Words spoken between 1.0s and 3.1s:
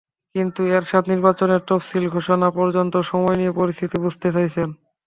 নির্বাচনের তফসিল ঘোষণা পর্যন্ত